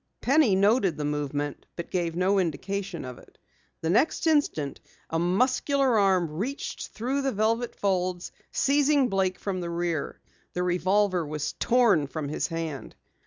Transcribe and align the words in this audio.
Penny 0.19 0.55
noted 0.55 0.97
the 0.97 1.05
movement 1.05 1.67
but 1.75 1.91
gave 1.91 2.15
no 2.15 2.39
indication 2.39 3.05
of 3.05 3.19
it. 3.19 3.37
The 3.81 3.91
next 3.91 4.25
instant 4.25 4.81
a 5.11 5.19
muscular 5.19 5.99
arm 5.99 6.27
reached 6.27 6.87
through 6.87 7.21
the 7.21 7.31
velvet 7.31 7.75
folds, 7.75 8.31
seizing 8.51 9.09
Blake 9.09 9.37
from 9.37 9.61
the 9.61 9.69
rear. 9.69 10.19
The 10.53 10.63
revolver 10.63 11.23
was 11.23 11.53
torn 11.53 12.07
from 12.07 12.29
his 12.29 12.47
hand. 12.47 12.95